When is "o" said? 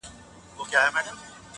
0.03-0.03